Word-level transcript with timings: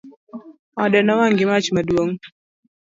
Ode 0.81 0.99
nowang' 1.05 1.37
gi 1.37 1.45
mach 1.49 1.67
maduong' 1.75 2.15